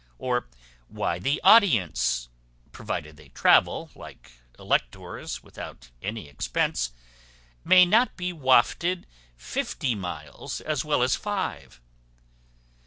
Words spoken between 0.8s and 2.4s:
why the audience